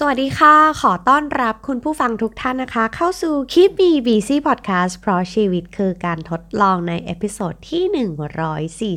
[0.00, 7.84] สวัสดีค่ะ ขอต้อนรับคุณผู้ฟังทุกท่านนะคะ เข้าสู่ Keep Me Busy Podcast เพราะชีวิตคือการทดลองใน episode ที่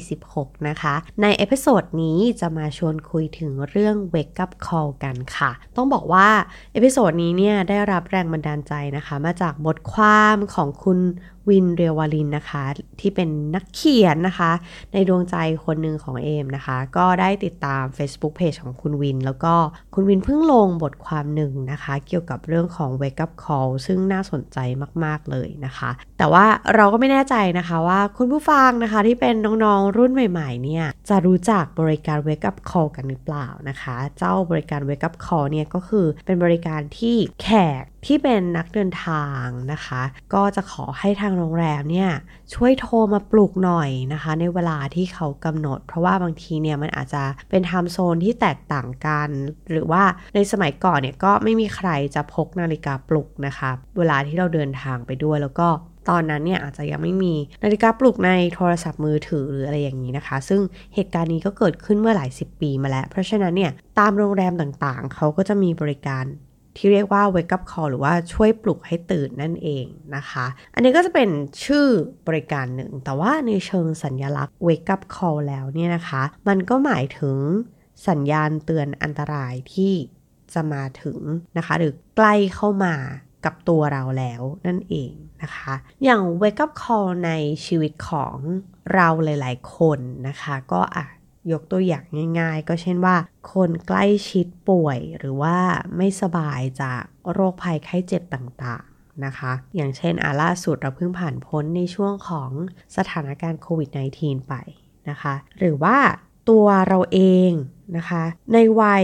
[0.10, 6.29] 146 นะคะ ใน episode นี้จะมาชวนคุยถึงเรื่อง Wake Up Call กันค่ะ ต้องบอกว่า
[6.73, 11.00] episode นี้เนี่ยได้รับแรงบันดาลใจนะคะ มาจากบทความของคุณ
[11.50, 12.64] วินทร์ เลียววาริณนะคะ
[13.00, 14.52] ที่เป็นนักเขียนนะคะ
[14.93, 19.54] ในดวงใจคนหนึ่งของเอมนะคะ ก็ได้ติดตาม Facebook Page ของคุณวินทร์ แล้วก็
[19.93, 24.57] คุณวินเพิ่งลงบทความหนึ่งนะคะ เกี่ยวกับเรื่องของ Wake Up Call ซึ่งน่าสนใจ
[25.04, 37.50] มาก ๆ เลยนะคะ แต่ว่าเราก็ไม่แน่ใจนะคะว่าคุณผู้ฟังนะคะที่เป็นน้องๆรุ่นใหม่ ๆ เนี่ยจะรู้จักบริการ Wake Up Call กันหรือเปล่านะคะ เจ้าบริการ Wake Up Call เนี่ยก็คือเป็นบริการที่แข
[37.81, 40.02] กที่เป็นนักเดินทางนะคะ
[40.34, 42.09] ก็จะขอให้ทางโรงแรมเนี่ย
[42.53, 49.30] ช่วยโทรมาปลุกหน่อยนะคะ ในเวลาที่เขากำหนด เพราะว่าบางทีเนี่ยมันอาจจะเป็นไทม์โซนที่แตกต่างกัน
[49.72, 50.04] หรือว่า
[50.36, 55.68] ในสมัยก่อนเนี่ยก็ไม่มีใครจะพกนาฬิกาปลุกนะคะ เวลาที่เราเดินทางไปด้วยแล้วก็
[56.10, 60.62] ตอนนั้นเนี่ยอาจจะยังไม่มีนาฬิกาปลุกในโทรศัพท์มือถือหรืออะไรอย่างนี้นะคะ ซึ่ง
[60.95, 66.26] เหตุการณ์นี้ก็เกิดขึ้นเมื่อหลายสิบปีมาแล้ว เพราะฉะนั้นเนี่ยตามโรงแรมต่างๆ เขาก็จะมีบริการ
[66.77, 71.30] ที่เรียกว่า wake up call หรือว่าช่วยปลุกให้ตื่นนั่นเองนะคะ อันนี้ก็จะเป็น
[71.66, 71.86] ชื่อ
[72.27, 77.38] บริการหนึ่ง แต่ว่าในเชิงสัญญลักษณ์ wake up call แล้วเนี่ยนะคะ มันก็หมายถึง
[78.09, 79.94] สัญญาณเตือนอันตรายที่
[80.53, 81.19] จะมาถึง
[81.58, 82.95] นะคะ หรือใกล้เข้ามา
[83.45, 87.31] กับตัวเราแล้วนั่นเองนะคะ อย่าง wake up call ใน
[87.66, 88.38] ชีวิตของ
[88.94, 91.16] เราหลาย ๆ คนนะคะ ก็อาจ
[91.52, 92.03] ยกตัวอย่าง
[92.39, 93.16] ง่าย ๆ ก็เช่นว่า
[93.53, 95.58] คนใกล้ชิดป่วยหรือว่า
[95.98, 102.52] ไม่สบายจากโรคภัยไข้เจ็บต่างๆนะคะ อย่างเช่นอาล่าสุดเราเพิ่งผ่านพ้นในช่วงของ
[102.98, 103.89] สถานการณ์โควิด
[104.20, 104.53] -19 ไป
[105.09, 105.98] นะคะ หรือว่า
[106.50, 107.52] ตัวเราเอง
[107.98, 109.03] นะคะ ในวัย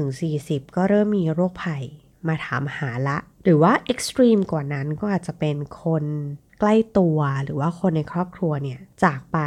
[0.00, 1.84] 30-40 ก็เริ่มมีโรคภัย
[2.28, 6.04] มาถามหาละ หรือว่าเอ็กซ์ตรีมกว่านั้นก็อาจจะเป็นคน
[6.60, 9.38] ใกล้ตัวหรือว่าคนในครอบครัวเนี่ยจากไป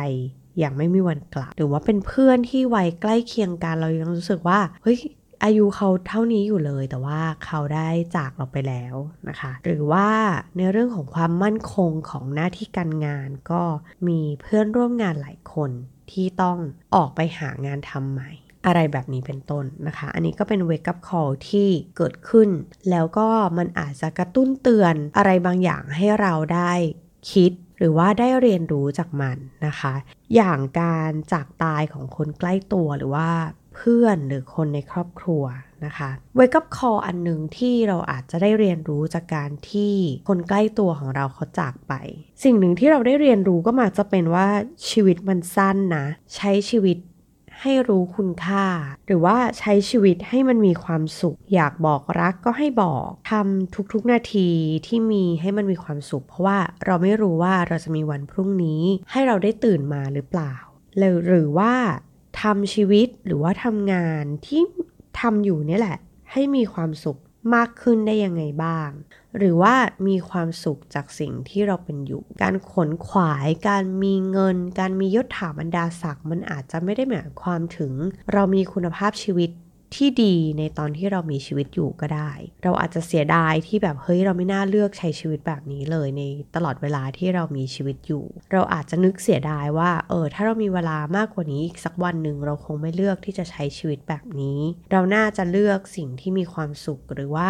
[0.59, 4.99] อย่างไม่มีวันกลับ หรือว่าเป็นเพื่อนที่วัยใกล้เคียงกันเรายังรู้สึกว่าเฮ้ย
[5.43, 8.95] อายุเขาเท่านี้อยู่เลยแต่ว่าเขาได้จากเราไปแล้ว
[9.29, 10.09] นะคะ หรือว่า
[10.57, 13.63] ในเรื่องของความมั่นคงของหน้าที่การงานก็
[14.07, 15.71] มีเพื่อนร่วมงานหลายคน
[16.11, 16.57] ที่ต้อง
[16.95, 18.31] ออกไปหางานทำใหม่
[18.65, 22.49] อะไรแบบนี้เป็นต้นนะคะ อันนี้ก็เป็น wake up call ที่เกิดขึ้น
[22.89, 23.27] แล้วก็
[23.57, 26.73] มันอาจจะกระตุ้นเตือนอะไรบางอย่างให้เราได้
[27.31, 27.51] คิด
[27.83, 29.94] รือว่าได้เรียนรู้จากมันนะคะ
[30.35, 33.29] อย่างการจากตายของคนใกล้ตัวหรือว่า
[33.75, 35.44] เพื่อนหรือคนในครอบครัว
[35.85, 39.94] นะคะ wake up call อันหนึ่งที่เราอาจจะได้เรียนรู้จากการที่
[40.29, 41.94] คนใกล้ตัวของเราเขาจากไป
[42.44, 44.47] สิ่งหนึ่งที่เราได้เรียนรู้ก็มักจะเป็นว่า
[44.89, 46.05] ชีวิตมันสั้นนะ
[46.35, 46.97] ใช้ชีวิต
[47.63, 48.66] ให้รู้คุณค่า
[49.06, 54.50] หรือว่าใช้ชีวิตให้มันมีความสุข อยากบอกรักก็ให้บอกทำทุกๆนาที
[54.88, 60.53] ที่มีให้มันมีความสุข เพราะว่าเราไม่รู้ว่าเราจะมีวันพรุ่งนี้ ให้เราได้ตื่นมาหรือเปล่า
[61.28, 61.74] หรือว่า
[62.41, 64.62] ทำชีวิตหรือว่าทำงานที่
[65.19, 65.97] ทำอยู่นี่แหละ
[66.31, 67.19] ให้มีความสุข
[67.56, 68.90] มากขึ้นได้ยังไงบ้าง
[69.38, 69.75] หรือว่า
[70.07, 77.94] มีความสุขจากสิ่งที่เราเป็นอยู่ การขนขวาย การมีเงิน การมียศถาบรรดาศักดิ์มันอาจจะไม่ได้หมายความถึง
[78.33, 79.49] เรามีคุณภาพชีวิต
[79.95, 82.31] ที่ดีในตอนที่เรามีชีวิตอยู่ก็ได้
[82.63, 86.21] เราอาจจะเสียดายที่แบบเฮ้ยเราไม่น่าเลือกใช้ชีวิตแบบนี้เลยใน
[86.55, 94.59] ตลอดเวลาที่เรามีชีวิตอยู่ เราอาจจะนึกเสียดายว่าเออถ้าเรามีเวลามากกว่านี้อีกสักวันหนึ่งเราคงไม่เลือกที่จะใช้ชีวิตแบบนี้
[94.91, 97.50] เราน่าจะเลือกสิ่งที่มีความสุขหรือว่า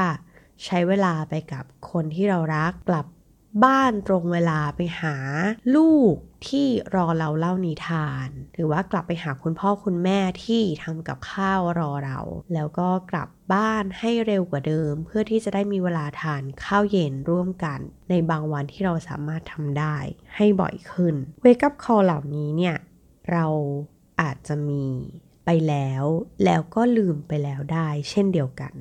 [0.65, 3.05] ใช้เวลาไปกับคนที่เรารักกลับ
[3.65, 5.15] บ้านตรงเวลาไปหา
[5.75, 6.15] ลูก
[6.47, 12.19] ที่รอเราเล่านิทาน หรือว่ากลับไปหาคุณพ่อคุณแม่ที่ทำกับข้าวรอเรา
[12.53, 19.97] แล้วก็กลับบ้านให้เร็วกว่าเดิม เพื่อที่จะได้มีเวลาทานข้าวเย็นร่วมกัน ในบางวันที่เราสามารถทำได้
[20.35, 22.75] ให้บ่อยขึ้นเวกับคอเหล่านี้เนี่ย
[23.31, 23.45] เรา
[24.21, 24.85] อาจจะมี
[25.45, 26.03] ไปแล้ว
[26.45, 28.73] แล้วก็ลืมไปแล้วได้ เช่นเดียวกัน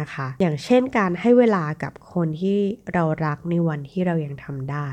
[0.00, 2.58] นะคะ อย่างเช่นการให้เวลากับคนที่
[2.92, 4.90] เรารักในวันที่เรายังทำได้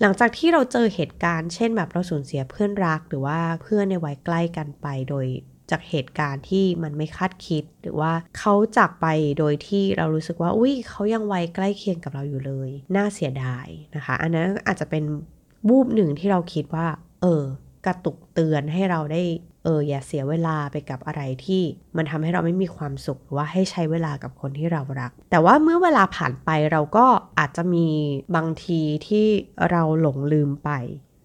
[0.00, 5.26] หลังจากที่เราเจอเหตุการณ์ เช่นแบบเราสูญเสียเพื่อนรัก หรือว่าเพื่อนในวัยใกล้กันไปโดย
[5.70, 9.06] จากเหตุการณ์ที่มันไม่คาดคิด หรือว่าเขาจากไป
[9.38, 15.04] โดยที่เรารู้สึกว่าอุ้ยเขายังวัยใกล้เคียงกับเราอยู่เลย น่าเสียดายนะคะ อันนั้นอาจจะเป็น
[15.68, 16.86] บูบหนึ่งที่เราคิดว่า
[17.22, 17.44] เออ
[17.86, 19.22] กระตุกเตือนให้เราได้
[19.64, 21.62] เอออย่าเสียเวลาไปกับอะไรที่
[21.96, 27.06] มันทำให้เราไม่มีความสุขหรือว่าให้ใช้เวลากับคนที่เรารัก แต่ว่าเมื่อเวลาผ่านไปเราก็
[27.38, 27.86] อาจจะมี
[28.36, 29.26] บางทีที่
[29.70, 30.70] เราหลงลืมไป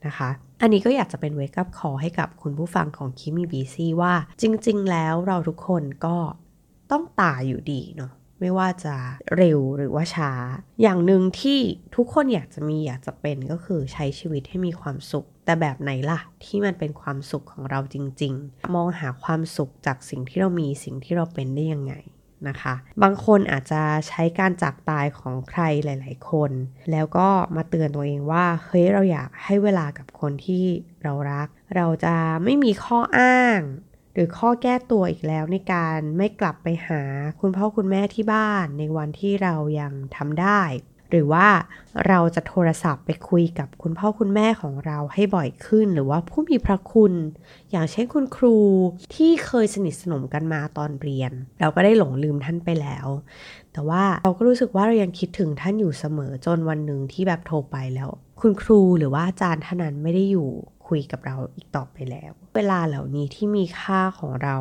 [0.06, 0.30] นะคะ
[0.62, 6.18] อันนี้ก็อยากจะเป็นเวกับคอให้กับคุณผู้ฟังของคิมีบีซีว่าจริง ๆ แล้วเราทุกคนก็
[6.92, 8.12] ต้องตายอยู่ดีเนาะ
[8.46, 8.96] ไม่ว่าจะ
[9.38, 10.32] เร็วหรือว่าช้า
[10.82, 11.60] อย่างหนึ่งที่
[11.96, 21.94] ทุกคนอยากจะมีอยากจะเป็นก็คือใช้ชีวิตให้มีความสุข แต่แบบไหนล่ะ ที่มันเป็นความสุขของเราจริง ๆ มองหาความสุขจากสิ่งที่เรามีสิ่งที่เราเป็นได้ยังไง
[22.48, 26.52] นะคะบางคนอาจจะใช้การจากตายของใครหลาย ๆ คน
[26.92, 30.66] แล้วก็มาเตือนตัวเองว่าเฮ้ยเราอยากให้เวลากับคนที่
[31.04, 33.60] เรารัก เราจะไม่มีข้ออ้าง
[34.16, 37.02] หรือข้อแก้ตัวอีกแล้วในการไม่กลับไปหา
[37.40, 40.62] คุณพ่อคุณแม่ที่บ้านในวันที่เรายังทำได้
[41.12, 41.48] หรือว่า
[42.08, 47.14] เราจะโทรศัพท์ไปคุยกับคุณพ่อคุณแม่ของเราให้บ่อยขึ้น หรือว่าผู้มีพระคุณ
[47.72, 48.58] อย่างเช่นคุณครู
[49.16, 53.08] ที่เคยสนิทสนมกันมาตอนเรียน เราก็ได้หลงลืมท่านไปแล้ว
[53.74, 58.10] แต่ว่าเราก็รู้สึกว่าเรายังคิดถึงท่านอยู่เสมอจนวันหนึ่งที่แบบโทรไปแล้ว
[58.42, 60.50] คุณครูหรือว่าอาจารย์ท่านนั้นไม่ได้อยู่
[60.88, 64.58] คุยกับเราอีกต่อไปแล้ว เวลาเหล่านี้ที่มีค่าของเรา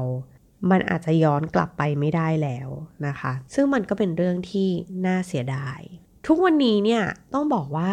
[0.70, 2.68] มันอาจจะย้อนกลับไปไม่ได้แล้ว
[3.06, 4.68] นะคะ ซึ่งมันก็เป็นเรื่องที่
[5.06, 5.80] น่าเสียดาย
[6.26, 7.02] ทุกวันนี้เนี่ย
[7.34, 7.92] ต้องบอกว่า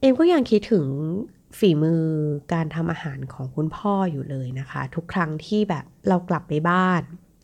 [0.00, 0.86] เอมก็ยังคิดถึง
[1.58, 2.02] ฝีมือ
[2.52, 7.02] การทำอาหารของคุณพ่ออยู่เลยนะคะ ทุกครั้งที่แบบเรากลับไปบ้าน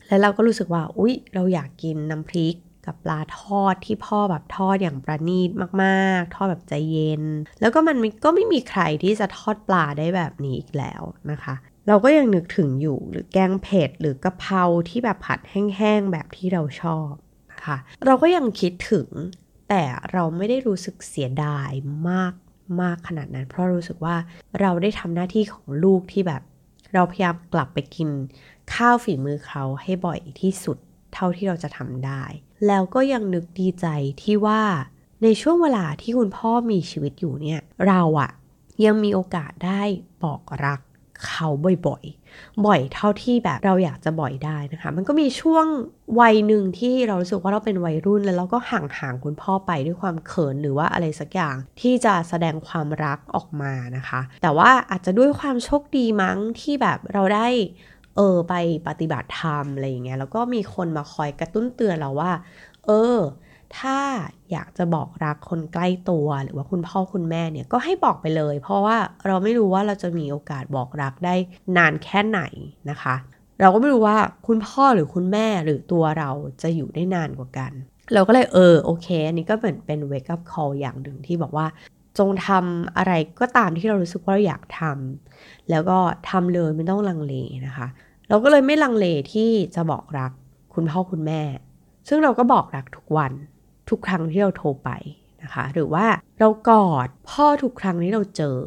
[0.09, 2.55] แล้วเราก็รู้สึกว่าอุ๊ย เราอยากกินน้ำพริก
[2.87, 5.51] กับปลาทอดที่พ่อแบบทอดอย่างประณีต
[5.83, 7.23] มากๆ ทอดแบบใจเย็น
[7.61, 11.55] แล้วก็มันก็ไม่มีใครที่จะทอดปลาได้แบบนี้อีกแล้วนะคะ
[11.89, 17.13] เราก็ยังนึกถึงอยู่หรือแกงเผ็ดหรือกะเพราที่แบบผัดแห้งๆแบบที่เราชอบ
[17.53, 19.09] นะคะเราก็ยังคิดถึง
[19.69, 19.83] แต่
[20.13, 21.71] เราไม่ได้รู้สึกเสียดาย
[22.11, 22.35] มาก
[22.83, 24.17] มากขนาดนั้น เพราะรู้สึกว่า
[24.61, 26.43] เราได้ทำหน้าที่ของลูกที่แบบ
[26.95, 28.09] เราพยายามกลับไปกิน
[28.75, 30.79] ข้าวฝีมือเขาให้บ่อยที่สุด
[31.15, 32.23] เท่าที่เราจะทำได้
[32.67, 33.87] แล้วก็ยังนึกดีใจ
[34.23, 34.63] ที่ว่า
[35.23, 38.31] ในช่วงเวลาที่คุณพ่อมีชีวิตอยู่เนี่ย เราอะ
[38.85, 39.83] ยังมีโอกาสได้
[40.25, 40.81] บอกรัก
[41.29, 41.49] เขา
[41.87, 45.67] บ่อยๆ บ่อยเท่าที่แบบเราอยากจะบ่อยได้นะคะ มันก็มีช่วง
[46.21, 57.49] วัยหนึ่งที่เรารู้สึกว่าเราเป็นวัยรุ่นแล้วเราก็ห่างห่างคุณพ่อไปด้วยความเขินหรือว่าอะไรสักอย่างที่จะแสดงความรักออกมานะคะ แต่ว่าอาจจะด้วยความโชคดีมั้งที่แบบเราได้
[58.21, 58.55] ออไป
[58.89, 62.33] ปฏิบัติธรรมอะไรอย่างเงี้ยแล้วก็มีคนมาคอยกระตุ้นเตือนเราว่า
[62.87, 63.19] เออ
[63.79, 63.99] ถ้า
[64.53, 68.97] อยากจะบอกรักคนใกล้ตัวหรือว่าคุณพ่อคุณแม่เนี่ยก็ให้บอกไปเลย เพราะว่า
[69.27, 71.35] เราไม่รู้ว่าเราจะมีโอกาสบอกรักได้
[71.77, 72.41] นานแค่ไหน
[72.91, 73.15] นะคะ
[73.61, 76.31] เราก็ไม่รู้ว่าคุณพ่อหรือคุณแม่หรือตัวเรา
[76.63, 77.73] จะอยู่ได้นานกว่ากัน
[78.15, 81.67] เราก็เลยเออโอเคอันนี้ก็เหมือนเป็น wake up call อย่างหนึ่งที่บอกว่า
[82.19, 85.99] จงทำอะไรก็ตามที่เรารู้สึกว่าเราอยากทำแล้วก็
[86.31, 87.35] ทำเลยไม่ต้องลังเล
[87.67, 87.87] นะคะ
[88.31, 90.33] เราก็เลยไม่ลังเลที่จะบอกรัก
[90.75, 91.43] คุณพ่อคุณแม่
[92.09, 93.33] ซึ่งเราก็บอกรักทุกวัน
[93.91, 94.91] ทุกครั้งที่เราโทรไป
[95.43, 96.07] นะคะ หรือว่า
[96.41, 98.59] เรากอดพ่อทุกครั้งที่เราเจอ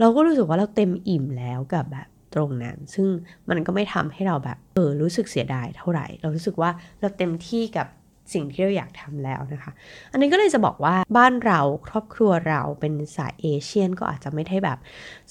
[0.00, 3.08] เราก็รู้สึกว่าเราเต็มอิ่มแล้วกับแบบตรงนั้น ซึ่ง
[3.48, 7.86] มันก็ไม่ทำให้เราแบบเออรู้สึกเสียดายเท่าไหร่ เรารู้สึกว่าเราเต็มที่กับ
[8.34, 9.72] สิ่งที่เราอยากทำแล้วนะคะ
[10.12, 14.78] อันนี้ก็เลยจะบอกว่าบ้านเราครอบครัวเราเป็นสายเอเชียนก็อาจจะไม่ได้แบบ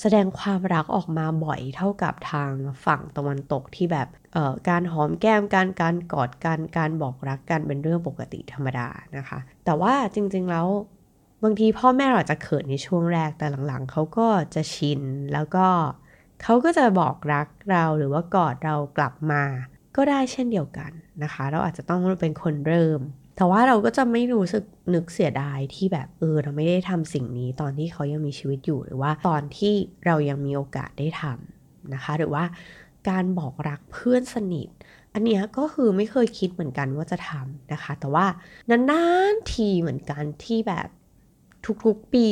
[0.01, 2.51] แสดงความรักออกมาบ่อยเท่ากับทาง
[2.85, 8.87] ฝั่งตะวันตกที่แบบเอ่อการหอมแก้มการการกอดกันการบอกรักกันเป็นเรื่องปกติธรรมดา
[9.17, 10.67] นะคะ แต่ว่าจริงๆแล้ว
[11.43, 15.01] บางทีพ่อแม่เราจะเขินในช่วงแรกแต่หลังๆเขาก็จะชิน
[15.33, 15.67] แล้วก็
[16.43, 19.43] เขาก็จะบอกรักเราหรือว่ากอดเรากลับมา
[19.95, 20.91] ก็ได้เช่นเดียวกัน
[21.23, 23.01] นะคะ เราอาจจะต้องเป็นคนเริ่ม
[23.39, 29.73] แต่ว่าเราก็จะไม่รู้สึกนึกเสียดายที่แบบเออเราไม่ได้ทำสิ่งนี้ตอนที่เขายังมีชีวิตอยู่หรือว่าตอนที่
[30.05, 32.43] เรายังมีโอกาสได้ทำนะคะ หรือว่า
[33.09, 34.67] การบอกรักเพื่อนสนิท
[35.13, 38.25] อันนี้ก็คือไม่เคยคิดเหมือนกันว่าจะทำนะคะ แต่ว่า
[38.69, 40.87] นานๆทีเหมือนกันที่แบบ
[41.85, 42.27] ทุกๆปี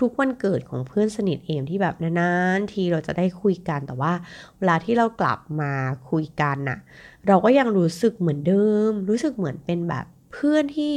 [0.00, 4.12] ทุกๆวันเกิดของเพื่อนสนิทเอมที่แบบนานๆทีเราจะได้คุยกันแต่ว่า
[4.58, 5.72] เวลาที่เรากลับมา
[6.10, 6.78] คุยกันน่ะ
[7.26, 10.94] เราก็ยังรู้สึกเหมือนเดิม รู้สึกเหมือนเป็นแบบเพื่อนที่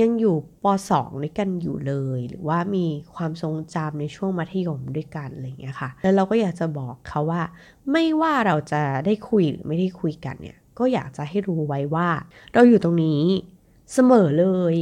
[0.00, 7.42] ยังอยู่ป .2 ด้วยกันอยู่เลย หรือว่ามีความทรงจำในช่วงมัธยมด้วยกันอะไรอย่างเงี้ยค่ะ แล้วเราก็อยากจะบอกเขาว่า
[7.92, 12.08] ไม่ว่าเราจะได้คุยหรือไม่ได้คุยกันเนี่ย ก็อยากจะให้รู้ไว้ว่า
[12.54, 13.22] เราอยู่ตรงนี้
[13.92, 14.76] เสมอเลย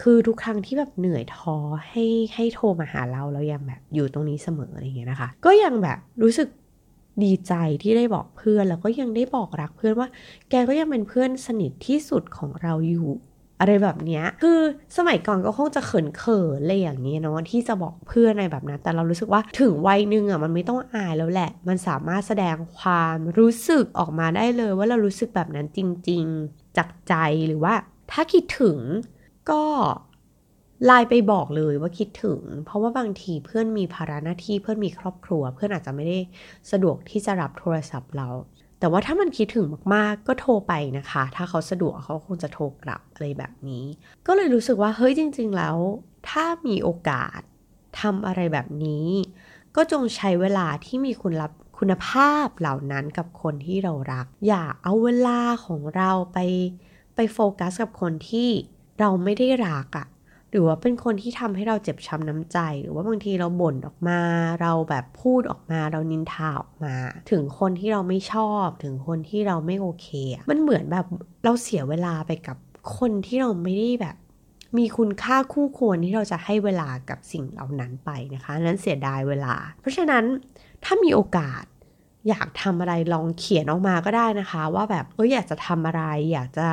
[0.00, 1.56] คือทุกครั้งที่แบบเหนื่อยท้อ
[1.88, 6.48] ให้ให้โทรมาหาเราเรายังแบบอยู่ตรงนี้เสมออะไรอย่างเงี้ยนะคะ ก็ยังแบบรู้สึก
[7.24, 10.08] ดีใจที่ได้บอกเพื่อนแล้วก็ยังได้บอกรักเพื่อนว่า
[10.50, 13.08] แกก็ยังเป็นเพื่อนสนิทที่สุดของเราอยู่
[13.60, 14.60] อะไรแบบเนี้ยคือ
[14.96, 27.14] สมัยก่อนก็คงจะเขินเขินอะไรอย่างเงี้ยเนาะที่จะบอกเพื่อนอะไรแบบนั้น แต่เรารู้สึกว่าถึงวัยหนึ่งอะมันไม่ต้องอายแล้วแหละ มันสามารถแสดงความรู้สึกออกมาได้เลยว่าเรารู้สึกแบบนั้นจริง ๆ จากใจ
[27.48, 27.74] หรือว่า
[28.12, 28.78] ถ้าคิดถึง
[29.50, 29.62] ก็
[30.84, 36.18] ไลน์ไปบอกเลยว่าคิดถึง เพราะว่าบางทีเพื่อนมีภาระหน้าที่เพื่อนมีครอบครัว เพื่อนอาจจะไม่ได้
[36.70, 38.28] สะดวกที่จะรับโทรศัพท์เรา
[38.80, 43.84] แต่ว่าถ้ามันคิดถึงมากๆ ก็โทรไปนะคะ ถ้าเขาสะดวกเขาคงจะโทรกลับอะไรแบบนี้
[44.26, 45.76] ก็เลยรู้สึกว่าเฮ้ยจริง ๆ แล้ว
[46.28, 47.40] ถ้ามีโอกาส
[48.00, 49.06] ทำอะไรแบบนี้
[49.76, 56.38] ก็จงใช้เวลาที่มีคุณรับคุณภาพเหล่านั้นกับคนที่เรารัก อย่าเอาเวลาของเราไป
[57.14, 58.50] ไปโฟกัสกับคนที่
[59.00, 60.06] เราไม่ได้รักอะ่ะ
[60.50, 64.20] หรือว่าเป็นคนที่ทำให้เราเจ็บช้ำน้ำใจ หรือว่าบางทีเราบ่นออกมา
[64.60, 66.96] เราแบบพูดออกมาเรานินทาออกมา
[67.30, 70.08] ถึงคนที่เราไม่ชอบ ถึงคนที่เราไม่โอเค
[70.50, 71.06] มันเหมือนแบบ
[71.44, 72.56] เราเสียเวลาไปกับ
[72.98, 74.16] คนที่เราไม่ได้แบบ
[74.78, 80.24] มีคุณค่าคู่ควรที่เราจะให้เวลากับสิ่งเหล่านั้นไปนะคะนั้นเสียดายเวลา เพราะฉะนั้น
[80.84, 81.64] ถ้ามีโอกาส
[82.28, 86.68] อยากทำอะไรลองเขียนออกมาก็ได้นะคะ ว่าแบบเอออยากจะทำอะไรอยากจะ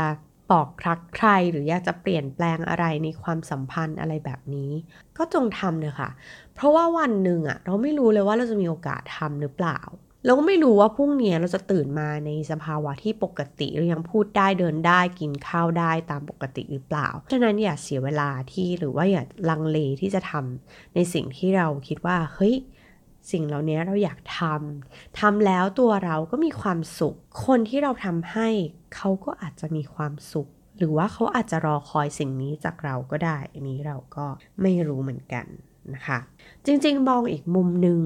[0.51, 4.71] บอกรักใครหรืออยากจะเปลี่ยนแปลงอะไรในความสัมพันธ์อะไรแบบนี้
[5.17, 6.09] ก็จงทำเลยค่ะ
[6.55, 9.79] เพราะว่าวันหนึ่งอะเราไม่รู้เลยว่าเราจะมีโอกาสทำหรือเปล่า
[10.25, 22.55] เราก็ไม่รู้ว่าพรุ่งนี้เราจะตื่นมาในสภาวะที่ปกติเรายังพูดได้เดินได้กินข้าวได้ตามปกติหรือเปล่า ฉะนั้นอย่าเสียเวลาที่หรือว่าอย่าลังเลที่จะทำในสิ่งที่เราคิดว่าเฮ้ย
[23.31, 28.49] สิ่งเหล่านี้เราอยากทำทำแล้วตัวเราก็มีความสุข คนที่เราทำให้
[28.95, 30.47] เขาก็อาจจะมีความสุข
[30.77, 34.25] หรือว่าเขาอาจจะรอคอยสิ่งนี้จากเราก็ได้อันนี้เราก็
[34.61, 35.45] ไม่รู้เหมือนกัน
[35.93, 36.19] นะคะ
[36.65, 38.01] จริงๆมองอีกมุมหนึ่ง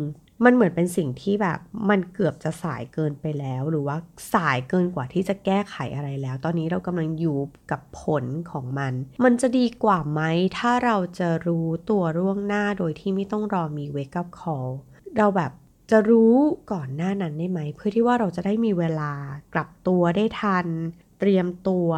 [0.45, 3.97] มันเหมือนเป็นสิ่งที่แบบมันเกือบจะสายเกินไปแล้ว หรือว่า
[4.33, 7.37] สายเกินกว่าที่จะแก้ไขอะไรแล้ว ตอนนี้เรากำลังอยู่
[7.71, 8.93] กับผลของมัน
[9.23, 10.21] มันจะดีกว่าไหม
[10.57, 14.69] ถ้าเราจะรู้ตัวร่วงหน้าโดยที่ไม่ต้องรอมี wake up call
[15.17, 15.51] เราแบบ
[15.91, 16.35] จะรู้
[16.71, 19.11] ก่อนหน้านั้นได้ไหม เพื่อที่ว่าเราจะได้มีเวลา
[19.53, 20.67] กลับตัวได้ทัน
[21.19, 21.89] เตรียมตัว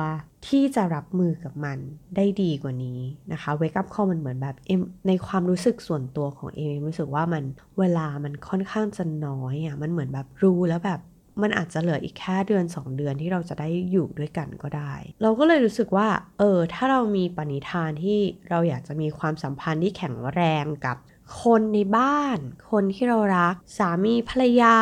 [0.48, 1.78] ที่จะรับมือกับมัน
[2.16, 3.00] ได้ดีกว่านี้
[3.32, 7.44] นะคะ Wake up call มันเหมือนแบบเอ็มในความรู้สึกส่วนตัวของเอมรู้สึกว่ามัน
[7.80, 11.00] เวลามันค่อนข้างจะน้อยอะ่ะมันเหมือนแบบรู้แล้วแบบ
[11.42, 16.08] มันอาจจะเหลืออีกแค่เดือน 2 เดือนที่เราจะได้อยู่ด้วยกันก็ได้ เราก็เลยรู้สึกว่า
[16.40, 18.20] เออ ถ้าเรามีปณิธานที่
[18.50, 20.98] เราอยากจะมีความสัมพันธ์ที่แข็งแรงกับ
[21.42, 22.38] คนในบ้าน
[22.72, 24.78] คนที่เรารัก สามีภรรยา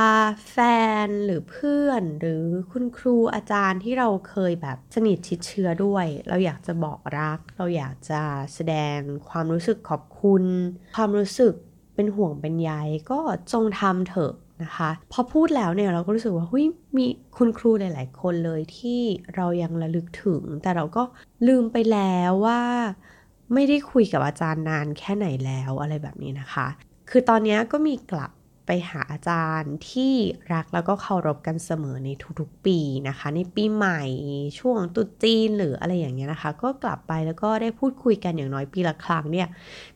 [0.51, 0.57] แฟ
[1.05, 8.21] นหรือเพื่อน หรือคุณครูอาจารย์ที่เราเคยแบบสนิทชิดเชื้อด้วย เราอยากจะบอกรัก เราอยากจะ
[8.53, 8.97] แสดง
[9.29, 10.43] ความรู้สึกขอบคุณ
[10.95, 11.53] ความรู้สึก
[11.95, 12.71] เป็นห่วงเป็นใย
[13.11, 13.19] ก็
[13.51, 14.33] จงทำเถอะ
[14.63, 16.65] นะคะ พอพูดแล้วเนี่ยเราก็รู้สึกว่าเฮ้ย
[16.97, 17.05] มี
[17.37, 19.01] คุณครูหลาย ๆ คนเลยที่
[19.35, 21.03] เรายังระลึกถึง แต่เราก็
[21.47, 22.61] ลืมไปแล้วว่า
[23.53, 26.67] ไม่ได้คุยกับอาจารย์นานแค่ไหนแล้วอะไรแบบนี้นะคะ
[27.09, 28.31] คือตอนนี้ก็มีกลับ
[28.67, 30.13] ไปหาอาจารย์ที่
[30.53, 32.09] รักแล้วก็เคารพกันเสมอใน
[32.39, 34.01] ทุกๆปีนะคะ ในปีใหม่
[34.59, 39.47] ช่วงตุจีนหรืออะไรอย่างเงี้ยนะคะ ก็กลับไปแล้วก็ได้พูดคุยกันอย่างน้อยปีละครั้งเนี่ย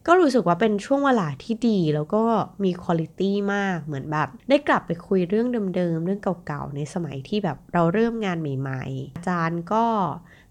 [0.07, 2.23] ก็รู้สึกว่าเป็นช่วงเวลาที่ดีแล้วก็
[2.63, 9.85] มีคุณลิตี้มากเหมือนแบบ ได้กลับไปคุยเรื่องเดิมๆ เรื่องเก่าๆ ในสมัยที่แบบเราเริ่มงานใหม่ ๆ อาจารย์ก็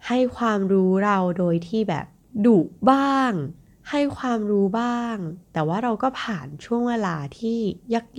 [0.07, 2.07] ให้ความรู้เราโดยที่แบบ
[2.47, 2.59] ดุ
[2.91, 3.33] บ้าง
[3.91, 5.17] ให้ความรู้บ้าง
[5.53, 7.59] แต่ว่าเราก็ผ่านช่วงเวลาที่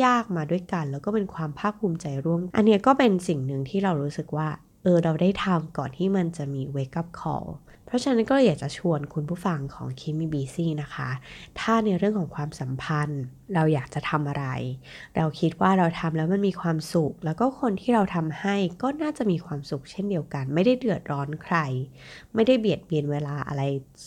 [0.04, 4.50] ยากๆมาด้วยกัน แล้วก็เป็นความภาคภูมิใจร่วม อันนี้ก็เป็นสิ่งหนึ่งที่เรารู้สึกว่า
[4.84, 7.48] เออเราได้ทำก่อนที่มันจะมี wake up call
[7.90, 11.10] เพราะฉะนั้นก็อยากจะชวนคุณผู้ฟังของคิมิบีซี่นะคะ
[11.60, 13.24] ถ้าในเรื่องของความสัมพันธ์
[13.56, 14.46] เราอยากจะทำอะไร
[15.18, 21.58] เราคิดว่าเราทำแล้วมันมีความสุข แล้วก็คนที่เราทำให้ก็น่าจะมีความสุขเช่นเดียวกัน ไม่ได้เดือดร้อนใคร
[22.36, 23.62] ไม่ได้เบียดเบียนเวลาอะไร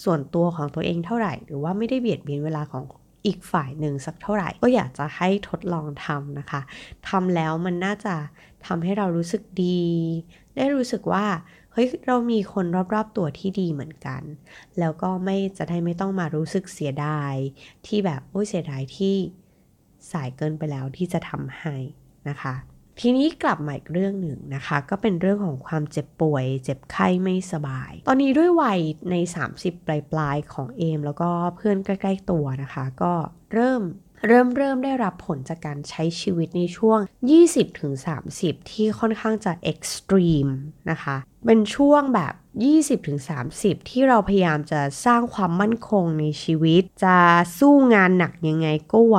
[0.05, 2.85] ส่วนตัวของตัวเองเท่าไหร่ หรือว่าไม่ได้เบียดเบียนเวลาของ
[3.27, 6.61] อีกฝ่ายหนึ่งสักเท่าไหร่ ก็อยากจะให้ทดลองทำนะคะ
[7.09, 8.15] ทำแล้วมันน่าจะ
[8.67, 9.83] ทำให้เรารู้สึกดี
[10.57, 11.25] ได้รู้สึกว่า
[11.73, 14.23] เฮ้ยเรามีคนรอบๆตัวที่ดีเหมือนกัน
[14.79, 17.35] แล้วก็ไม่จะได้ไม่ต้องมารู้สึกเสียดาย
[17.87, 19.17] ที่แบบโอ้ยเสียดายที่
[20.13, 21.77] สายเกินไปแล้วที่จะทำให้
[22.29, 22.55] นะคะ
[23.01, 29.17] ทีนี้กลับมาอีกเรื่องหนึ่งนะคะ ก็เป็นเรื่องของความเจ็บป่วย เจ็บไข้ไม่สบาย ตอนนี้ด้วยวัยใน
[29.55, 33.13] 30 ปลายๆของเอม แล้วก็เพื่อนใกล้ ๆ ตัวนะคะ ก็
[33.53, 33.83] เริ่ม
[34.27, 36.99] เริ่มเริ่มได้รับผลจากการใช้ชีวิตในช่วง
[37.85, 40.49] 20-30 ที่ค่อนข้างจะเอ็กซ์ตรีม
[40.91, 42.35] นะคะเป็นช่วงแบบ
[43.13, 47.17] 20-30 ที่เราพยายามจะสร้างความมั่นคงในชีวิต จะ
[47.59, 49.19] สู้งานหนักยังไงก็ไหว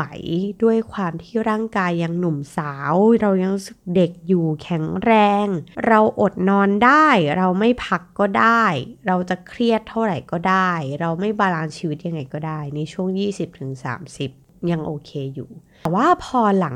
[0.64, 3.54] ด้วยความที่ร่างกายยังหนุ่มสาว เรายัง
[3.96, 5.12] เด็กอยู่แข็งแร
[5.46, 5.48] ง
[5.88, 7.08] เราอดนอนได้
[7.38, 8.66] เราไม่พักก็ได้
[9.08, 15.50] เราจะเครียดเท่าไหร่ก็ได้ เราไม่ balance ชีวิตยังไงก็ได้ ในช่วง 20-30 ยังโอเคอยู่
[15.84, 16.76] แต่ว่าพอหลัง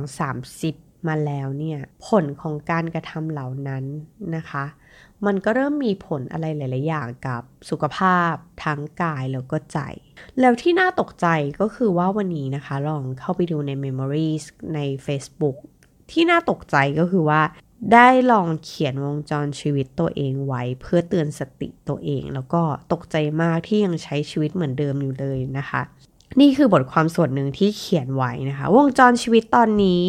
[0.54, 3.84] 30 มาแล้วเนี่ยผลของการกระทำเหล่านั้น
[4.36, 4.66] นะคะ
[5.26, 9.80] มันก็เริ่มมีผลอะไรหลาย ๆ อย่างกับสุขภาพทั้งกายแล้วก็ใจ
[10.40, 11.28] แล้วที่น่าตกใจ
[11.62, 14.44] ก็คือว่าวันนี้นะคะ ลองเข้าไปดูใน Memories
[14.76, 15.58] ใน Facebook
[16.12, 17.42] ที่น่าตกใจก็คือว่า
[17.94, 22.62] ได้ลองเขียนวงจรชีวิตตัวเองไว้เพื่อเตือนสติตัวเอง แล้วก็
[22.94, 25.82] ตกใจมากที่ยังใช้ชีวิตเหมือนเดิมอยู่เลยนะคะ
[26.40, 30.08] นี่คือบทความส่วนหนึ่งที่เขียนไว้นะคะ วงจรชีวิตตอนนี้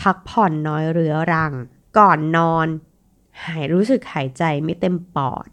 [0.00, 1.52] พักผ่อนน้อยเรื้อรัง
[1.98, 2.66] ก่อนนอน
[3.44, 5.46] หายรู้สึกหายใจไม่เต็มปอด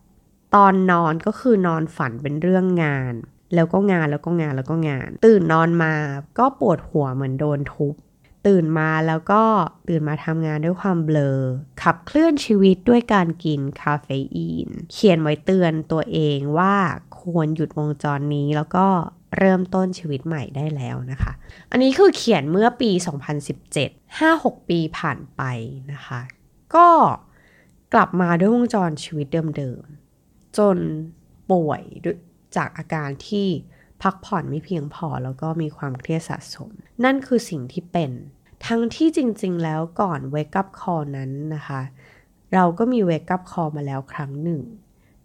[0.56, 3.14] ตอนนอนก็คือนอนฝันเป็นเรื่องงาน
[3.56, 5.94] แล้วก็งานแล้วก็งานแล้วก็งาน ตื่นนอนมา
[6.40, 7.94] ก็ปวดหัวเหมือนโดนทุบ
[8.48, 9.44] ตื่นมาแล้วก็
[9.88, 11.40] ตื่นมาทำงานด้วยความเบลอ
[11.82, 16.76] ขับเคลื่อนชีวิตด้วยการกินคาเฟอีน เขียนไว้เตือนตัวเองว่า
[17.20, 18.88] ควรหยุดวงจรนี้แล้วก็
[19.38, 21.34] เริ่มต้นชีวิตใหม่ได้แล้วนะคะ
[21.72, 22.92] อันนี้คือเขียนเมื่อปี
[23.56, 25.42] 2017 5-6 ปีผ่านไป
[25.94, 26.22] นะคะ
[26.76, 26.88] ก็
[27.94, 30.78] กลับมาด้วยวงจรชีวิตเดิมๆ จน
[31.52, 31.82] ป่วย
[32.56, 33.48] จากอาการที่
[34.02, 36.72] พักผ่อนไม่เพียงพอแล้วก็มีความเครียดสะสม
[37.04, 38.12] นั่นคือสิ่งที่เป็น
[38.66, 41.82] ทั้งที่จริง ๆ แล้วก่อน wake up call นั้นนะคะ
[42.54, 44.62] เราก็มี wake up call มาแล้วครั้งหนึ่ง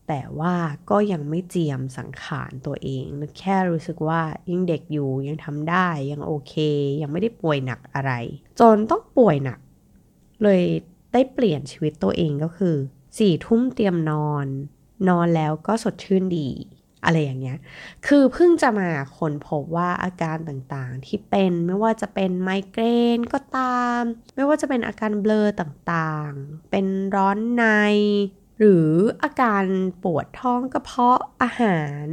[0.08, 0.54] แต่ว่า
[0.90, 3.04] ก็ยังไม่เจียมสังขารตัวเอง
[3.38, 6.54] แค่รู้สึกว่ายังเด็กอยู่ยังทำได้ยังโอเค
[7.02, 8.12] ยังไม่ได้ป่วยหนักอะไร
[8.60, 9.58] จนต้องป่วยหนัก
[10.42, 10.62] เลย
[11.12, 12.76] ได้เปลี่ยนชีวิตตัวเองก็คือ
[13.18, 14.46] สี่ทุ่มเตรียมนอน
[15.08, 16.48] นอนแล้วก็สดชื่นดี
[17.04, 17.58] อะไรอย่างเงี้ย
[18.06, 22.84] คือเพิ่งจะมาคนพบว่าอาการต่างๆ ที่เป็นไม่ว่าจะเป็นไมเกร
[23.16, 24.00] นก็ตาม
[24.36, 27.64] ไม่ว่าจะเป็นอาการเบลอต่างๆ เป็นร้อนใน
[28.58, 28.88] หรือ
[29.22, 29.64] อาการ
[30.04, 32.06] ปวดท้องกระเพาะอาหาร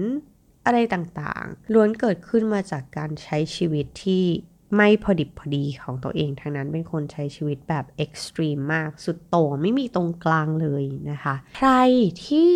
[0.65, 4.25] อะไรต่างๆ ล้วนเกิดขึ้นมาจากการใช้ชีวิตที่
[4.75, 11.71] ไม่พอดิบพอดีของตัวเองทั้งนั้นเป็นคนใช้ชีวิตแบบเอ็กซ์ตรีมมากสุดโต่งไม่มีตรงกลางเลยนะคะ ใคร
[12.25, 12.53] ที่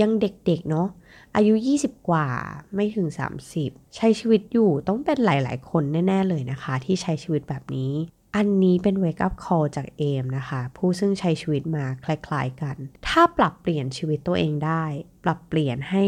[0.00, 0.88] ยังเด็กๆเนาะ
[1.36, 2.26] อายุ 20 กว่า
[2.74, 3.08] ไม่ถึง
[3.52, 7.92] 30 ใช้ชีวิตอยู่ต้องเป็นหลายๆ คนแน่ ๆ เลยนะคะ ที่ใช้ชีวิตแบบนี้
[8.36, 14.84] อันนี้เป็น wake up call จากเอมนะคะ ผู้ซึ่งใช้ชีวิตมาคล้ายๆกัน ถ้าปรับเปลี่ยนชีวิตตัวเองได้
[15.24, 16.04] ปรับเปลี่ยนให้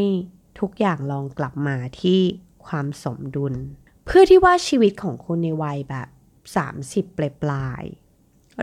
[0.61, 2.21] ทุกอย่างลองกลับมาที่
[2.67, 3.55] ความสมดุล
[4.07, 6.09] เพื่อที่ว่าชีวิตของคุณในวัยแบบ
[7.09, 7.83] 30 ปลายปลาย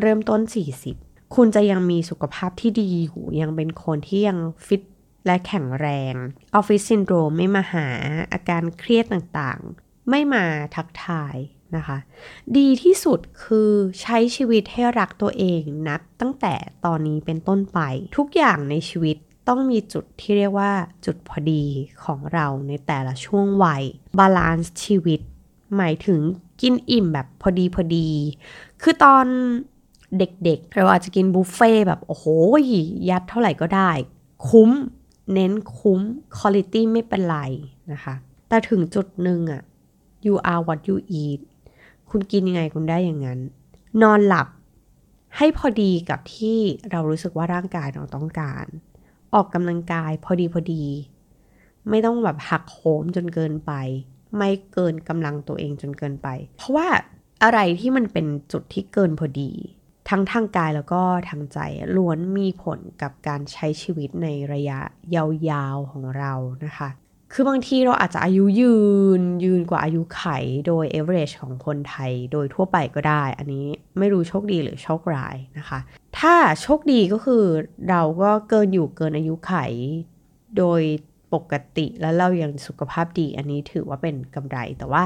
[0.02, 0.42] เริ่มต้น
[0.88, 4.84] 40 คุณจะยังมีสุขภาพที่ดีอยู่ยังเป็นคนที่ยังฟิต
[5.26, 6.14] และแข็งแรง
[6.56, 7.88] ออฟฟิศซินโดรมไม่มาหา
[8.34, 11.36] อาการเครียดต่างๆ ไม่มาทักทาย
[11.76, 11.98] นะคะ
[12.58, 17.80] ดีที่สุดคือใช้ชีวิตให้รักตัวเองนับตั้งแต่ตอนนี้เป็นต้นไป
[18.18, 20.72] ทุกอย่างในชีวิตต้องมีจุดที่เรียกว่า
[21.06, 21.64] จุดพอดี
[22.04, 23.84] ของเราในแต่ละช่วงวัย
[24.20, 25.22] balance ชีวิต
[25.78, 26.22] หมายถึง
[26.62, 28.10] กินอิ่มแบบพอดีพอดี
[28.82, 29.26] คือตอน
[30.18, 32.26] เด็กๆ เราอาจจะกินบุฟเฟต์แบบ โอ้โห
[33.10, 33.92] ยัดเท่าไหร่ก็ได้
[34.48, 34.72] คุ้ม
[35.34, 36.02] เน้นคุ้ม
[36.40, 37.38] คุณภาพไม่เป็นไร
[37.92, 38.16] นะคะ
[38.50, 39.62] แต่ถึงจุดหนึ่งอะ
[40.26, 41.40] you are what you eat
[42.10, 43.40] คุณกินยังไงคุณได้อย่างนั้น
[44.02, 44.48] นอนหลับ
[45.38, 46.58] ให้พอดีกับที่
[46.92, 48.66] เรารู้สึกว่าร่างกายเราต้องการ
[49.34, 50.86] ออกกำลังกายพอดีพอดี
[51.90, 53.72] ไม่ต้องแบบหักโหมจนเกินไป
[54.38, 56.88] ไม่เกินกำลังตัวเองจนเกินไป เพราะว่า
[57.44, 59.52] อะไรที่มันเป็นจุดที่เกินพอดี
[60.10, 61.60] ทั้งทางกายแล้วก็ทางใจ
[61.96, 64.80] ล้วนมีผลกับการใช้ชีวิตในระยะ
[65.16, 66.34] ยาวๆของเรา
[66.66, 66.90] นะคะ
[67.34, 68.76] คือบางทีเราอาจจะอายุยื
[69.20, 70.24] นยืนกว่าอายุไข
[70.68, 75.80] โดย average ของคนไทยโดยทั่วไปก็ได้ อันนี้ไม่รู้โชคดีหรือโชคร้ายนะคะ
[76.20, 77.44] ถ้าโชคดีก็คือ
[77.90, 79.54] เราก็เกินอยู่เกินอายุไข
[80.58, 80.82] โดย
[81.36, 85.04] ปกติแล้วเรายังสุขภาพดี อันนี้ถือว่าเป็นกำไร แต่ว่า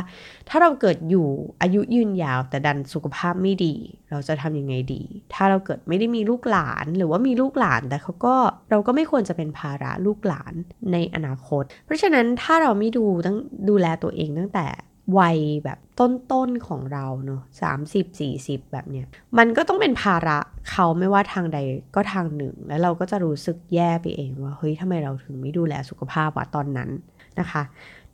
[0.49, 1.27] ถ้าเราเกิดอยู่
[1.61, 3.75] อายุยืนยาวแต่ดันสุขภาพไม่ดี
[4.09, 5.01] เราจะทำยังไงดี
[5.33, 8.35] ถ้าเราเกิดไม่ได้มีลูกหลานหรือว่ามีลูกหลานแต่เขาก็
[8.69, 10.53] เราก็ไม่ควรจะเป็นภาระลูกหลาน
[10.91, 13.37] ในอนาคต เพราะฉะนั้นถ้าเราไม่ดูตั้ง
[13.69, 14.67] ดูแลตัวเองตั้งแต่
[15.17, 19.05] วัยแบบต้นๆของเราเนอะสามสิบสี่สิบแบบเนี้ย
[19.37, 20.37] มันก็ต้องเป็นภาระ
[20.69, 21.59] เขาไม่ว่าทางใด
[21.95, 26.89] ก็ทางหนึ่ง แล้วเราก็จะรู้สึกแย่ไปเองว่า เฮ้ยทำไมเราถึงไม่ดูแลสุขภาพวะตอนนั้น
[27.39, 27.63] นะคะ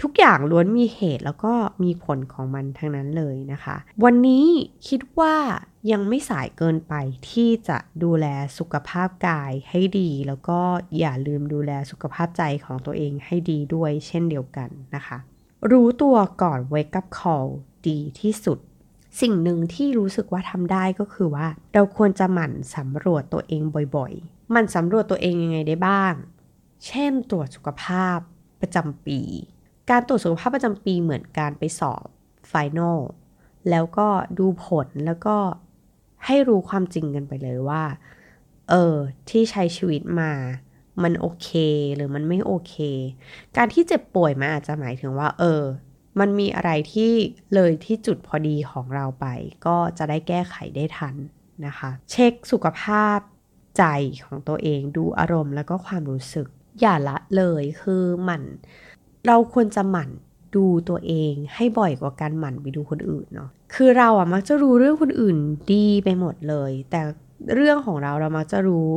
[0.01, 1.53] ทุกอย่างล้วนมีเหตุแล้วก็
[1.83, 4.45] มีผลของมันทั้งนั้นเลยนะคะ วันนี้
[4.87, 5.35] คิดว่า
[5.91, 6.93] ยังไม่สายเกินไป
[7.29, 8.25] ที่จะดูแล
[8.57, 10.59] สุขภาพกายให้ดี แล้วก็
[10.99, 15.17] อย่าลืมดูแลสุขภาพใจของตัวเองให้ดีด้วยเช่นเดียวกันนะคะ
[15.71, 17.47] รู้ตัวก่อน wake up call
[17.87, 18.59] ดีที่สุด
[19.21, 23.61] สิ่งหนึ่งที่รู้สึกว่าทำได้ก็คือว่า เราควรจะหมั่นสำรวจตัวเอง
[23.95, 26.13] บ่อยๆหมั่นสำรวจตัวเองยังไงได้บ้าง
[26.85, 28.17] เช่น ตรวจสุขภาพ
[28.61, 29.19] ประจำปี
[29.89, 32.05] การตรวจสุขภาพประจำปีเหมือนการไปสอบ
[32.47, 32.99] ไฟแนล
[33.69, 34.07] แล้วก็
[34.39, 35.37] ดูผลแล้วก็
[36.25, 37.83] ให้รู้ความจริงกันไปเลยว่า
[38.69, 38.95] เออ
[39.29, 40.31] ที่ใช้ชีวิตมา
[41.03, 41.49] มันโอเค
[41.95, 42.75] หรือมันไม่โอเค
[43.57, 45.63] การที่เจ็บป่วยมันอาจจะหมายถึงว่า เออ
[46.19, 47.11] มันมีอะไรที่
[47.55, 49.25] เลยที่จุดพอดีของเราไป
[49.65, 51.15] ก็จะได้แก้ไขได้ทัน
[51.65, 53.19] นะคะ เช็คสุขภาพ
[53.77, 53.83] ใจ
[54.25, 56.47] ของตัวเองดูอารมณ์แล้วก็ความรู้สึก
[56.79, 58.43] อย่าละเลยคือหมั่น
[59.27, 60.09] เราควรจะหมั่น
[60.55, 65.37] ดูตัวเองให้บ่อยกว่าการหมั่นไปดูคนอื่นเนาะคือเราอะมักจะรู้เรื่องคนอื่น
[65.73, 67.01] ดีไปหมดเลย แต่
[67.53, 68.93] เรื่องของเราเรามักจะรู้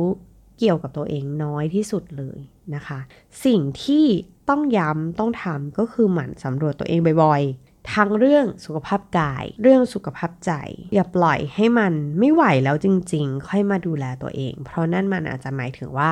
[0.59, 2.39] เกี่ยวกับตัวเองน้อยที่สุดเลย
[2.75, 2.99] นะคะ
[3.45, 4.05] สิ่งที่
[4.49, 10.51] ต้องย้ำต้องทำก็คือหมั่นสำรวจตัวเองบ่อยๆ ทั้งเรื่องสุขภาพกาย เรื่องสุขภาพใจ
[10.93, 16.11] อย่าปล่อยให้มันไม่ไหวแล้วจริงๆ ค่อยมาดูแลตัวเอง เพราะนั่นมันอาจจะหมายถึงว่า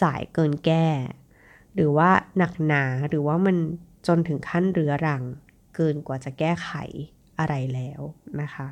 [0.00, 0.88] สายเกินแก้
[1.74, 3.56] หรือว่าหนักหนาหรือว่ามัน
[4.06, 5.22] จนถึงขั้นเรื้อรัง
[5.76, 6.70] เกินกว่าจะแก้ไข
[7.38, 8.00] อะไรแล้ว
[8.40, 8.66] นะคะ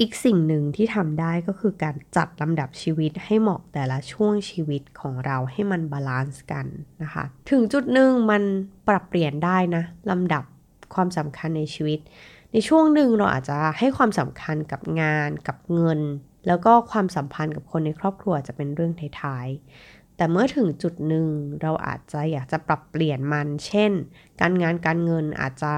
[0.00, 6.66] อีกสิ่งหนึ่งที่ทำได้ก็คือการจัดลำดับชีวิตให้เหมาะแต่ละช่วงชีวิตของเราให้มัน balance กัน
[7.02, 8.42] นะคะ ถึงจุดหนึ่งมัน
[8.88, 10.44] ปรับเปลี่ยนได้นะลำดับ
[10.94, 12.00] ความสำคัญในชีวิต
[12.52, 16.00] ในช่วงหนึ่งเราอาจจะให้ความสำคัญกับงานกับเงิน
[16.46, 21.26] แล้วก็ความสัมพันธ์กับคนในครอบครัวจะเป็นเรื่องท้ายๆ แต่เมื่อถึงจุดหนึ่ง
[21.62, 23.92] เราอาจจะอยากจะปรับเปลี่ยนมัน เช่น
[24.40, 25.72] การงานการเงินอาจจะ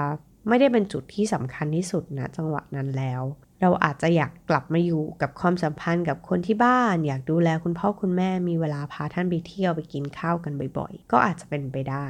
[0.48, 3.22] ไม่ได้เป็นจุดที่สำคัญที่สุดนะจังหวะนั้นแล้ว
[3.60, 12.08] เราอาจจะอยากกลับมาอยู่กับความสัมพันธ์กับคนที่บ้าน อยากดูแลคุณพ่อคุณแม่มีเวลาพาท่านไปเที่ยวไปกินข้าวกันบ่อยๆ ก็อาจจะเป็นไปได้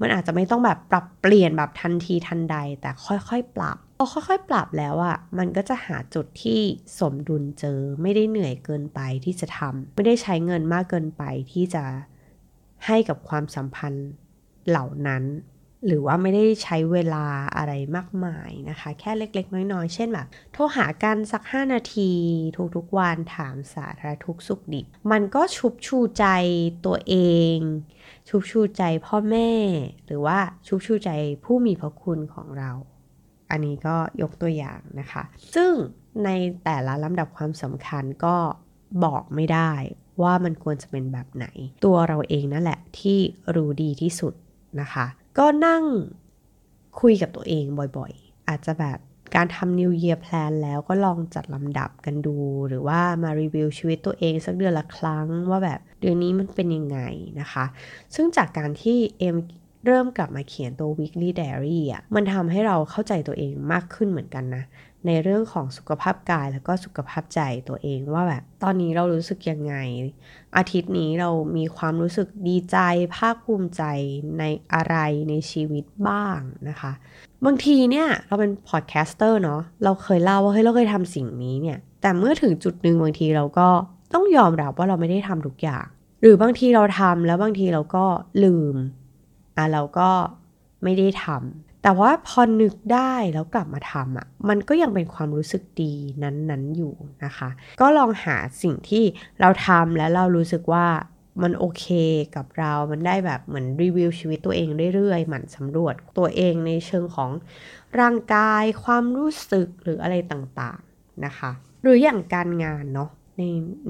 [0.00, 6.60] มันอาจจะไม่ต้องแบบปรับเปลี่ยนแบบทันทีทันใด แต่ค่อยๆปรับพอค่อยๆปรับแล้วอะ่ะมันก็จะหาจุดที่
[7.00, 11.22] สมดุลเจอไม่ได้เหนื่อยเกินไปที่จะทำไม่ได้ใช้เงินมากเกินไป
[11.52, 11.84] ที่จะ
[12.86, 14.08] ให้กับความสัมพันธ์
[14.68, 15.22] เหล่านั้น
[15.86, 22.12] หรือว่าไม่ได้ใช้เวลาอะไรมากมายนะคะ แค่เล็กๆ น้อยๆ เช่นแบบโทรหากันสัก 5 นาที
[22.76, 26.26] ทุกๆวันถามสารทุกสุขดิบ มันก็ชุบชูใจ
[26.86, 27.14] ตัวเอ
[27.56, 27.58] ง
[28.28, 29.50] ชุบชูใจพ่อแม่
[30.06, 31.10] หรือว่าชุบชูใจ
[31.44, 32.70] ผู้มีพระคุณของเรา
[33.50, 35.22] อันนี้ก็ยกตัวอย่างนะคะ
[35.54, 35.72] ซึ่ง
[36.24, 36.30] ใน
[36.64, 38.36] แต่ละลำดับความสำคัญก็
[39.04, 39.72] บอกไม่ได้
[40.22, 41.46] ว่ามันควรจะเป็นแบบไหน
[41.84, 43.18] ตัวเราเองนั่นแหละที่
[43.54, 44.34] รู้ดีที่สุด
[44.80, 45.06] นะคะ
[45.38, 45.84] ก็นั่ง
[47.00, 47.64] คุยกับตัวเอง
[47.98, 48.98] บ่อยๆ อาจจะแบบ
[49.34, 52.36] การทำ New Year Plan แล้วก็ลองจัดลำดับกันดู
[52.68, 56.98] หรือว่ามารีวิวชีวิตตัวเองสักเดือนละครั้งว่าแบบเดือนนี้มันเป็นยังไง
[57.40, 57.64] นะคะ
[58.14, 59.36] ซึ่งจากการที่เอ็ม
[59.86, 64.64] เริ่มกลับมาเขียนตัว weekly diary อะ มันทำให้เราเข้าใจตัวเองมากขึ้นเหมือนกันนะ
[65.06, 69.74] ในเรื่องของสุขภาพกายแล้วก็สุขภาพใจตัวเองว่าแบบตอนนี้เรารู้สึกยังไง
[70.56, 72.76] อาทิตย์นี้เรามีความรู้สึกดีใจ
[73.16, 73.82] ภาคภูมิใจ
[74.38, 74.96] ในอะไร
[75.28, 76.38] ในชีวิตบ้าง
[76.68, 76.92] นะคะ
[77.44, 83.68] บางทีเนี่ยเราเป็น podcaster เนาะเราเคยเล่าว่าเฮ้ยเราเคยทำสิ่งนี้เนี่ย แต่เมื่อถึงจุดหนึ่งบางทีเราก็
[84.14, 85.86] ต้องยอมรับว่าเราไม่ได้ทำทุกอย่าง
[86.20, 88.04] หรือบางทีเราทำแล้วบางทีเราก็
[88.44, 88.76] ลืม
[89.56, 90.10] อะเราก็
[90.84, 96.94] ไม่ได้ทำ แต่ว่าพอนึกได้แล้วกลับมาทำอะ มันก็ยังเป็นความรู้สึกดีนั้นๆอยู่
[97.24, 97.48] นะคะ
[97.80, 99.04] ก็ลองหาสิ่งที่
[99.40, 100.86] เราทำแล้วเรารู้สึกว่า
[101.42, 101.86] มันโอเค
[102.36, 107.30] กับเรา มันได้แบบเหมือนรีวิวชีวิตตัวเองเรื่อยๆ หมั่นสำรวจตัวเองในเชิงของ
[108.00, 111.50] ร่างกาย ความรู้สึกหรืออะไรต่างๆนะคะ
[111.82, 113.42] หรืออย่างการงานเนาะ ใน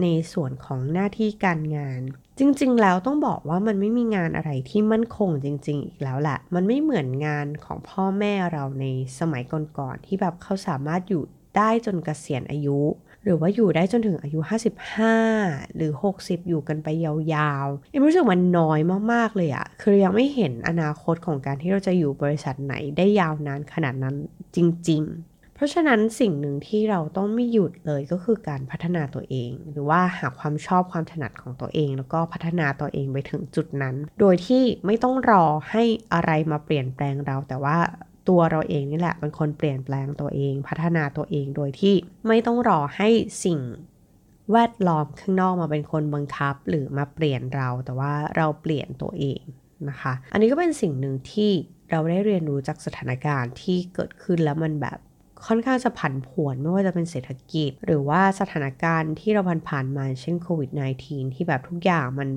[0.02, 2.00] ในส่วนของหน้าที่การงาน
[2.38, 8.84] จริง ๆ แล้วต้องบอกว่ามันไม่มีงานอะไรที่มั่นคงจริง ๆ อีกแล้วแหละมันไม่เหมือนงานของพ่อแม่เราใน
[9.18, 9.42] สมัย
[9.78, 11.22] ก่อนๆที่แบบเขาสามารถอยู่
[11.56, 12.80] ได้จนเกษียณอายุ
[13.22, 14.38] หรือว่าอยู่ได้จนถึงอายุ
[15.08, 18.80] 55 หรือ 60 อยู่กันไปยาวๆเอ็มรู้สึกมันน้อย
[19.12, 24.16] มากๆเลยอะคือยังไม่เห็นอนาคตของการที่เราจะอยู่บริษัทไหนได้ยาวนานขนาดนั้น
[24.56, 35.82] จริง ๆ เพราะฉะนั้นสิ่งหนึ่งที่เราต้องไม่หยุดเลยก็คือการพัฒนาตัวเอง หรือว่าหาความชอบความถนัดของตัวเอง แล้วก็พัฒนาตัวเองไปถึงจุดนั้น โดยที่ไม่ต้องรอให้
[36.14, 37.78] อะไรมาเปลี่ยนแปลงเรา แต่ว่า
[38.28, 41.94] ตัวเราเองนี่แหละเป็นคนเปลี่ยนแปลงตัวเอง พัฒนาตัวเองโดยที่
[42.28, 43.08] ไม่ต้องรอให้
[43.44, 43.60] สิ่ง
[44.52, 49.40] แวดล้อมข้างนอกมาเป็นคนบังคับ หรือมาเปลี่ยนเรา แต่ว่าเราเปลี่ยนตัวเอง
[49.88, 51.50] นะคะ อันนี้ก็เป็นสิ่งหนึ่งที่
[51.90, 54.98] เราได้เรียนรู้จากสถานการณ์ที่เกิดขึ้นแล้วมันแบบ
[55.46, 60.70] ค่อนข้างจะผันผวนไม่ว่าจะเป็นเศรษฐกิจ หรือว่าสถานการณ์ที่เราผ่านผ่านมาเช่นโควิด
[61.02, 62.28] -19 ที่แบบทุกอย่างมัน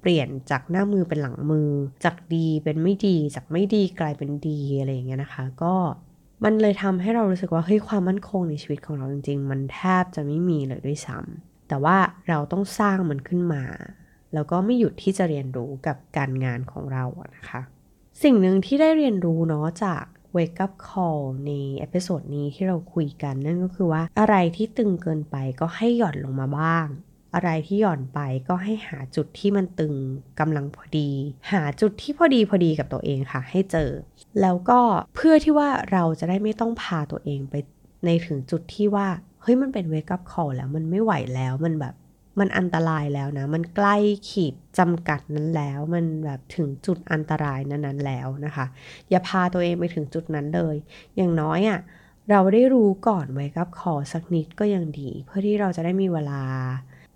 [0.00, 1.70] เปลี่ยนจากหน้ามือเป็นหลังมือ
[2.04, 5.74] จากดีเป็นไม่ดี จากไม่ดีกลายเป็นดีอะไรอย่างเงี้ยนะคะ ก็
[6.44, 11.96] มันเลยทำให้เรารู้สึกว่าเฮ้ยความมั่นคงในชีวิตของเราจริง ๆ มันแทบจะไม่มีเลยด้วยซ้ำแต่ว่า
[12.28, 13.64] เราต้องสร้างมันขึ้นมา
[14.34, 17.04] แล้วก็ไม่หยุดที่จะเรียนรู้กับการงานของเรา
[17.36, 17.60] นะคะ
[18.22, 20.04] สิ่งหนึ่งที่ได้เรียนรู้เนาะจาก
[20.36, 26.86] wake up call ใน episode นี้ที่เราคุยกันนั่นก็คือว่าอะไรที่ตึงเกินไปก็ให้หย่อนลงมาบ้าง
[27.34, 29.94] อะไรที่หย่อนไปก็ให้หาจุดที่มันตึง
[30.40, 31.10] กำลังพอดี
[31.52, 33.90] หาจุดที่พอดีพอดีกับตัวเองค่ะ ให้เจอ
[34.40, 34.80] แล้วก็
[35.14, 37.54] เพื่อที่ว่าเราจะได้ไม่ต้องพาตัวเองไป
[38.04, 39.08] ในถึงจุดที่ว่า
[39.42, 41.94] เฮ้ยมันเป็น wake up call แล้วมันไม่ไหวแล้วมันแบบ
[42.38, 43.96] มันอันตรายแล้วนะ มันใกล้
[44.30, 48.66] ขีดจำกัดนั้นแล้ว มันแบบถึงจุดอันตรายนั้นๆแล้วนะคะ
[49.10, 50.76] อย่าพาตัวเองไปถึงจุดนั้นเลย
[51.16, 51.80] อย่างน้อยอะ่ะ
[52.30, 56.42] เราได้รู้ก่อนไว้กับคอสักนิดก็ยังดี เพื่อที่เราจะได้มีเวลา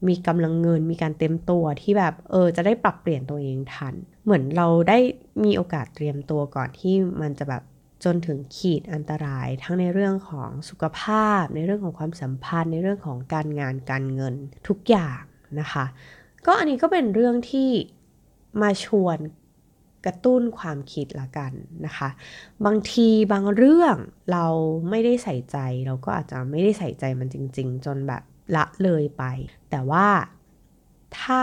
[0.09, 4.98] มีกำลังเงิน มีการเต็มตัวที่แบบเออจะได้ปรับเปลี่ยนตัวเองทัน เหมือนเราได้
[5.44, 7.62] มีโอกาสเตรียมตัวก่อนที่มันจะแบบ
[8.04, 14.34] จนถึงขีดอันตราย ทั้งในเรื่องของสุขภาพ ในเรื่องของความสัมพันธ์ ในเรื่องของการงานการเงิน
[14.68, 15.20] ทุกอย่าง
[15.60, 15.84] นะคะ
[16.46, 17.70] ก็อันนี้ก็เป็นเรื่องที่
[18.62, 19.18] มาชวน
[20.06, 21.52] กระตุ้นความคิดละกัน
[21.86, 22.08] นะคะ
[22.66, 23.96] บางทีบางเรื่อง
[24.32, 24.46] เรา
[24.90, 28.22] ไม่ได้ใส่ใจ เราก็อาจจะไม่ได้ใส่ใจมันจริง ๆ จนแบบ
[28.56, 29.24] ละเลยไป
[29.70, 30.06] แต่ว่า
[31.20, 31.42] ถ้า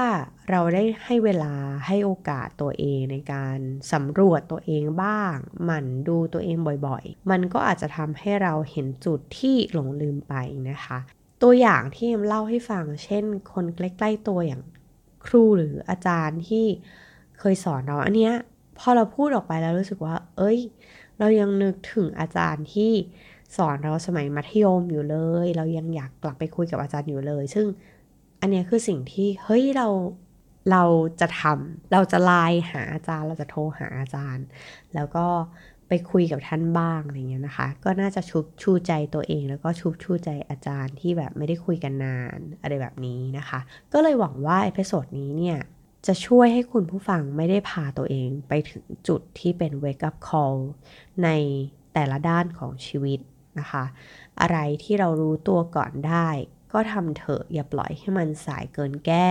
[0.49, 1.53] เราได้ให้เวลา
[1.88, 3.58] ให้โอกาสตัวเองในการ
[3.93, 10.34] สำรวจตัวเองบ้าง หมั่นดูตัวเองบ่อยๆ มันก็อาจจะทำให้เราเห็นจุดที่หลงลืมไป
[10.69, 10.97] นะคะ
[11.43, 14.63] ตัวอย่างที่เอ็มเล่าให้ฟัง เช่น คนใกล้ๆตัวอย่าง
[15.25, 16.65] ครูหรืออาจารย์ที่
[17.39, 18.34] เคยสอนเราอันเนี้ย
[18.77, 20.60] พอเราพูดออกไปแล้วรู้สึกว่า เอ้ย
[21.19, 22.91] เรายังนึกถึงอาจารย์ที่
[23.58, 27.65] สอนเราสมัยมัธยมอยู่เลย เรายังอยากกลับไปคุยกับอาจารย์อยู่เลย ซึ่ง
[28.41, 29.88] อันนี้คือสิ่งที่เฮ้ยเรา
[30.71, 30.84] เรา
[31.21, 34.45] จะทำเราจะไลน์หาอาจารย์ เราจะโทรหาอาจารย์
[34.95, 35.28] แล้วก็
[35.88, 43.60] ไปคุยกับท่านบ้างอะไรเงี้ยนะคะ ก็น่าจะชุบชูใจตัวเอง แล้วก็ชุบชูใจอาจารย์ที่แบบไม่ได้คุยกันนานอะไรแบบนี้นะคะ
[43.93, 45.60] ก็เลยหวังว่า episode นี้เนี่ย
[46.08, 50.58] จะช่วยให้คุณผู้ฟังไม่ได้พาตัวเองไปถึงจุดที่เป็น wake up call
[51.23, 51.30] ใน
[51.93, 53.19] แต่ละด้านของชีวิต
[53.60, 53.84] นะคะ
[54.41, 56.30] อะไรที่เรารู้ตัวก่อนได้
[56.78, 59.30] ก็ทำเถอะอย่าปล่อยให้มันสายเกินแก้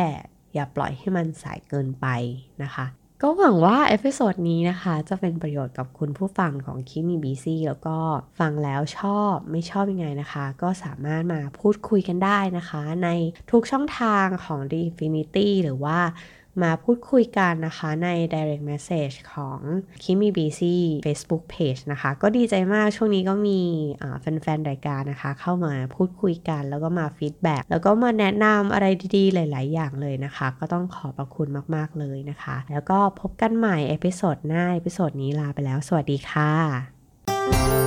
[0.54, 2.06] อย่าปล่อยให้มันสายเกินไป
[2.62, 2.86] นะคะ
[3.22, 7.96] ก็หวังว่า episode นี้นะคะ จะเป็นประโยชน์กับคุณผู้ฟังของ Keep Me Busy แล้วก็
[8.38, 13.08] ฟังแล้วชอบไม่ชอบยังไงนะคะ ก็สามารถมาพูดคุยกันได้นะคะ ใน
[13.50, 15.98] ทุกช่องทางของ The Infinity หรือว่า
[16.62, 19.58] มาพูดคุยกันนะคะใน direct message ของ
[20.02, 20.62] Keep Me Busy
[21.06, 23.60] Facebook Page นะคะ ก็ดีใจมากช่วงนี้ก็มี
[24.20, 37.85] แฟนๆ รายการนะคะ เข้ามาพูดคุยกัน แล้วก็มา feedback แล้วก็มาแนะนำอะไรดีๆ หลาย ๆ อย่างเลยนะคะ ก็ต้องขอบพระคุณมากๆเลยนะคะ แล้วก็พบกันใหม่ episode หน้า episode นี้ลาไปแล้ว สวัสดีค่ะ